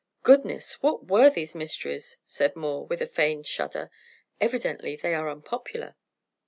"Goodness! 0.23 0.81
What 0.81 1.05
were 1.09 1.29
these 1.29 1.53
mysteries?" 1.53 2.17
said 2.25 2.55
Moore, 2.55 2.87
with 2.87 3.01
a 3.03 3.07
feigned 3.07 3.45
shudder. 3.45 3.91
"Evidently, 4.39 4.95
they 4.95 5.13
are 5.13 5.29
unpopular." 5.29 5.95